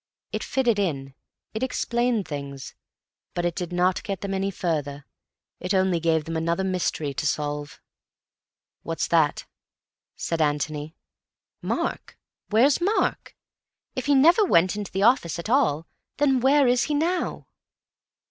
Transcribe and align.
It 0.31 0.43
fitted 0.43 0.79
in, 0.79 1.13
it 1.53 1.61
explained 1.61 2.27
things, 2.27 2.73
but 3.35 3.45
it 3.45 3.53
did 3.53 3.71
not 3.71 4.01
get 4.01 4.21
them 4.21 4.33
any 4.33 4.49
further. 4.49 5.05
It 5.59 5.75
only 5.75 5.99
gave 5.99 6.25
them 6.25 6.35
another 6.35 6.63
mystery 6.63 7.13
to 7.13 7.27
solve. 7.27 7.79
"What's 8.81 9.05
that?" 9.09 9.45
said 10.15 10.41
Antony. 10.41 10.95
"Mark. 11.61 12.17
Where's 12.49 12.81
Mark? 12.81 13.35
If 13.95 14.07
he 14.07 14.15
never 14.15 14.43
went 14.43 14.75
into 14.75 14.91
the 14.91 15.03
office 15.03 15.37
at 15.37 15.51
all, 15.51 15.85
then 16.17 16.39
where 16.39 16.65
is 16.67 16.85
he 16.85 16.95
now?" 16.95 17.45